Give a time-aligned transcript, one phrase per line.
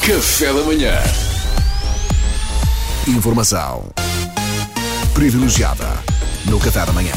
[0.00, 0.92] Café da manhã.
[3.08, 3.90] Informação
[5.12, 5.86] privilegiada
[6.46, 7.12] no Café da manhã.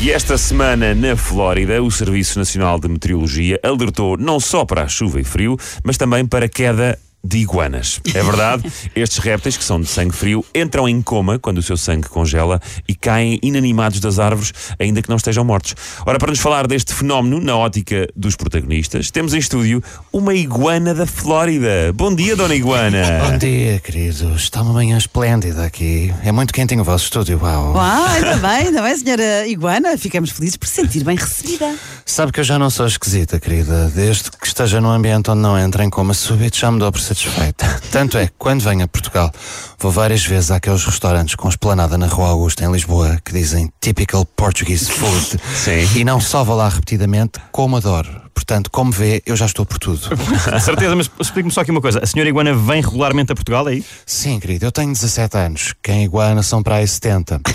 [0.00, 4.88] E esta semana, na Flórida, o Serviço Nacional de Meteorologia alertou não só para a
[4.88, 8.00] chuva e frio, mas também para queda de iguanas.
[8.14, 11.76] É verdade, estes répteis, que são de sangue frio, entram em coma quando o seu
[11.76, 15.74] sangue congela e caem inanimados das árvores, ainda que não estejam mortos.
[16.04, 19.82] Ora, para nos falar deste fenómeno na ótica dos protagonistas, temos em estúdio
[20.12, 21.92] uma iguana da Flórida.
[21.94, 23.02] Bom dia, dona Iguana.
[23.30, 24.42] Bom dia, queridos.
[24.42, 26.12] Está uma manhã esplêndida aqui.
[26.24, 27.78] É muito quentinho o vosso estúdio, uau.
[27.78, 29.96] Ah, ainda bem, ainda bem, senhora Iguana.
[29.96, 31.74] Ficamos felizes por se sentir bem recebida.
[32.04, 33.90] Sabe que eu já não sou esquisita, querida.
[33.94, 37.00] Desde que esteja num ambiente onde não entra em coma súbito, já me dou por
[37.12, 37.80] satisfeita.
[37.90, 39.30] Tanto é que, quando venho a Portugal,
[39.78, 44.24] vou várias vezes àqueles restaurantes com esplanada na Rua Augusta, em Lisboa, que dizem typical
[44.24, 45.40] Portuguese food.
[45.54, 45.98] Sim.
[45.98, 48.22] E não só vou lá repetidamente, como adoro.
[48.34, 50.00] Portanto, como vê, eu já estou por tudo.
[50.60, 52.00] Certeza, mas explique-me só aqui uma coisa.
[52.02, 53.84] A senhora Iguana vem regularmente a Portugal aí?
[54.06, 55.74] Sim, querido, eu tenho 17 anos.
[55.82, 57.40] Quem iguana são para aí 70.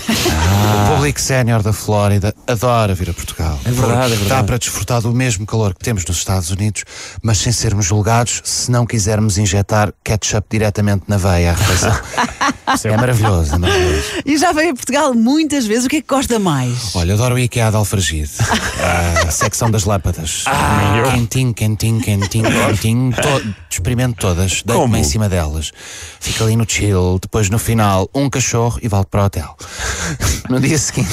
[0.68, 3.57] O público sénior da Flórida adora vir a Portugal.
[3.68, 4.28] É verdade, é verdade.
[4.28, 6.84] Dá para desfrutar do mesmo calor que temos nos Estados Unidos,
[7.22, 11.92] mas sem sermos julgados se não quisermos injetar ketchup diretamente na veia à refeição.
[12.90, 14.04] é maravilhoso, é maravilhoso.
[14.24, 15.86] E já veio a Portugal muitas vezes.
[15.86, 16.94] O que é que gosta mais?
[16.96, 18.30] Olha, adoro o IKEA de Alfragide.
[19.26, 20.44] A secção das lâmpadas.
[21.12, 23.12] Quentinho, quentinho, quentinho, quentinho.
[23.12, 24.62] To experimento todas.
[24.62, 25.72] Deito-me em cima delas.
[26.20, 27.18] Fico ali no chill.
[27.20, 29.56] Depois, no final, um cachorro e volto para o hotel.
[30.48, 31.08] No dia seguinte,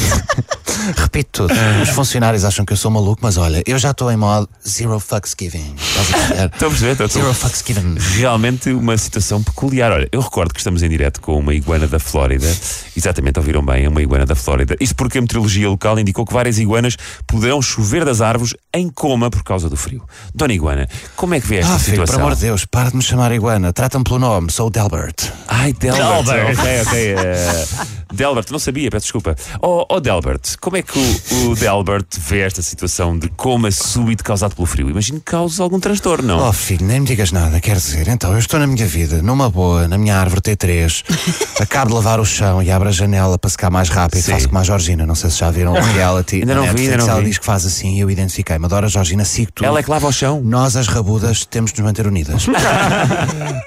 [1.16, 1.54] repito tudo.
[1.82, 5.00] Os funcionários acham que eu sou maluco, mas olha, eu já estou em modo zero
[5.00, 5.74] fucks giving.
[5.78, 6.46] Estás a perceber?
[6.56, 7.26] Estou a perceber, estou a perceber.
[7.26, 7.96] Zero fucks given.
[8.18, 9.92] Realmente uma situação peculiar.
[9.92, 12.48] Olha, eu recordo que estamos em direto com uma iguana da Flórida.
[12.96, 14.76] Exatamente, ouviram bem, é uma iguana da Flórida.
[14.80, 19.30] Isto porque a meteorologia local indicou que várias iguanas poderão chover das árvores em coma
[19.30, 20.04] por causa do frio.
[20.34, 22.26] Dona Iguana, como é que vê esta Ah, filho, por situação?
[22.26, 23.72] amor de Deus, para de me chamar iguana.
[23.72, 25.16] Trata-me pelo nome, sou o Delbert.
[25.48, 26.24] Ai, Delbert.
[26.26, 26.60] Delbert.
[26.60, 27.16] Ok, ok.
[27.18, 27.66] eh,
[28.14, 29.36] Delbert, não sabia, peço desculpa.
[29.62, 31.05] Oh, oh, Delbert, como é que o,
[31.50, 34.90] o Delbert vê esta situação de coma súbito causado pelo frio?
[34.90, 36.48] Imagino que causa algum transtorno, não?
[36.50, 39.50] Oh filho, nem me digas nada, quer dizer, então eu estou na minha vida, numa
[39.50, 41.04] boa, na minha árvore T3,
[41.62, 44.32] acabo de lavar o chão e abro a janela para secar mais rápido, Sim.
[44.34, 46.38] faço como a Georgina, não sei se já viram o reality.
[46.38, 47.28] Ainda não vi, Netflix, ainda não ela vi.
[47.28, 49.66] diz que faz assim e eu identifiquei-me, adoro a Georgina, sigo tudo.
[49.66, 50.42] Ela é que lava o chão.
[50.44, 52.46] Nós, as rabudas, temos de nos manter unidas.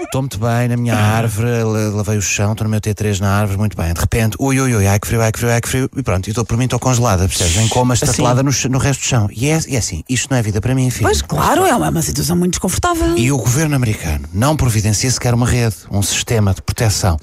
[0.03, 3.31] Estou muito bem na minha árvore, la- lavei o chão, estou no meu T3 na
[3.31, 3.93] árvore, muito bem.
[3.93, 6.03] De repente, ui, ui, ui, ai que frio, ai que frio, ai que frio, e
[6.03, 7.57] pronto, e estou por mim, estou congelada, percebes?
[7.57, 9.29] Em coma, estatelada no, no resto do chão.
[9.33, 11.05] E é, e é assim, isto não é vida para mim, filho.
[11.05, 13.17] Pois claro, é uma, uma situação muito desconfortável.
[13.17, 17.19] E o governo americano não providencia sequer uma rede, um sistema de proteção,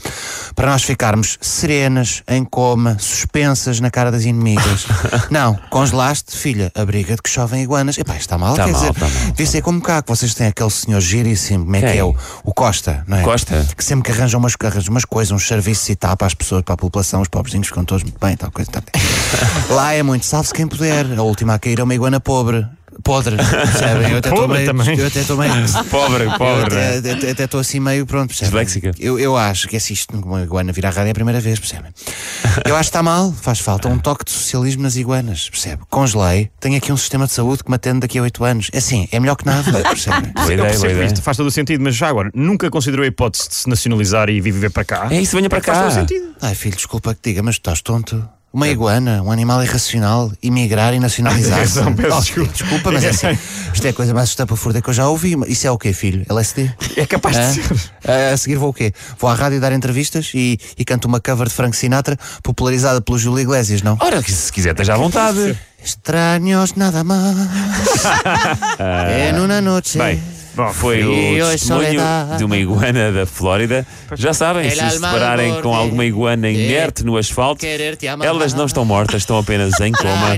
[0.55, 4.85] para nós ficarmos serenas, em coma, suspensas na cara das inimigas.
[5.29, 7.97] não, congelaste, filha, abriga de que chovem iguanas.
[7.97, 10.33] Epá, está mal, Está quer mal, dizer, está mal, devia ser como cá, que vocês
[10.33, 13.22] têm aquele senhor giríssimo, como é que é o, o Costa, não é?
[13.22, 13.66] Costa?
[13.75, 16.61] Que sempre que arranja umas, arranja umas coisas, uns serviços e tal para as pessoas,
[16.61, 18.72] para a população, os pobrezinhos ficam todos muito bem, tal coisa.
[18.72, 18.83] Tal.
[19.69, 21.05] Lá é muito, salve-se quem puder.
[21.17, 22.65] A última a cair é uma iguana pobre.
[23.03, 24.09] Podre, percebem?
[24.11, 24.67] Eu até estou Pobre meio.
[24.67, 24.97] também.
[24.97, 25.51] Eu até estou meio.
[25.91, 26.75] Pobre, Eu pobre.
[26.79, 28.51] até- até- Até estou assim meio pronto, percebem?
[28.65, 28.91] Disléxica.
[28.97, 31.41] Eu, eu acho que é assim, isto uma iguana vir à rádio é a primeira
[31.41, 31.91] vez, percebem?
[32.65, 35.83] Eu acho que está mal, faz falta um toque de socialismo nas iguanas, percebe?
[35.89, 38.69] Congelei, tenho aqui um sistema de saúde que me atende daqui a oito anos.
[38.71, 40.31] É assim, é melhor que nada, percebem?
[40.31, 41.05] Boa Eu ideia, boa percebo ideia.
[41.07, 44.29] isto, faz todo o sentido, mas já agora, nunca considerou a hipótese de se nacionalizar
[44.29, 45.07] e vir viver para cá?
[45.11, 45.83] É isso, venha para Faz cá.
[45.83, 46.27] todo o sentido.
[46.41, 48.25] Ai filho, desculpa que diga, mas tu estás tonto.
[48.55, 51.81] Uma iguana, um animal irracional, emigrar e nacionalizar-se.
[51.81, 52.51] Não, peço Oh, desculpa.
[52.53, 53.38] desculpa, mas é assim.
[53.75, 55.35] Isto é a coisa mais estapafurda que eu já ouvi.
[55.49, 56.25] Isso é o quê, filho?
[56.29, 56.71] LSD?
[56.95, 57.51] É capaz Hã?
[57.51, 57.91] de ser.
[58.07, 58.93] Ah, a seguir vou o quê?
[59.19, 63.17] Vou à rádio dar entrevistas e, e canto uma cover de Frank Sinatra popularizada pelo
[63.17, 63.97] Júlio Iglesias, não?
[63.99, 65.57] Ora, se quiser, esteja à vontade.
[65.83, 67.35] Estranhos nada más.
[69.09, 69.99] en una noche.
[69.99, 70.22] Bem,
[70.73, 72.01] foi o testemunho
[72.38, 73.85] de uma iguana da Flórida.
[74.16, 77.66] Já sabem, se se depararem com alguma iguana inerte no asfalto,
[78.23, 80.38] elas não estão mortas, estão apenas em coma.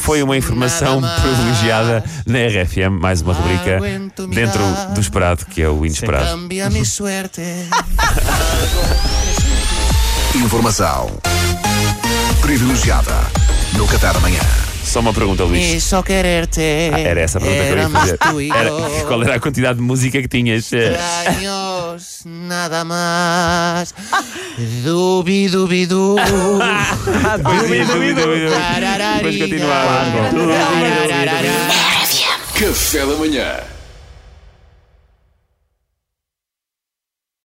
[0.00, 3.80] Foi uma informação privilegiada na RFM, mais uma rubrica
[4.28, 4.60] dentro
[4.94, 6.48] do esperado, que é o inesperado.
[10.34, 11.10] Informação
[12.40, 13.14] privilegiada
[13.74, 14.73] no Café da manhã.
[14.94, 15.74] Só uma pergunta, Luís.
[15.74, 16.60] E só quererte.
[16.92, 18.16] Ah, era essa a pergunta que eu ia fazer.
[18.16, 18.70] tu e Era-
[19.08, 20.72] qual era a quantidade de música que tinhas?
[20.72, 23.92] Extraños, nada más.
[24.84, 26.14] Dubi, dubi, du.
[26.14, 28.50] Duvido, duvido, duvido.
[29.16, 30.12] Depois continuava.
[32.54, 33.52] Café da manhã.